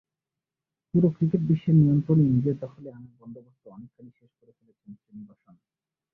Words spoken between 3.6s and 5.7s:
অনেকখানি শেষ করে ফেলেছেন শ্রীনিবাসন।